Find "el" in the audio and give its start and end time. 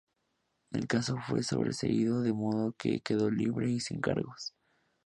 0.71-0.87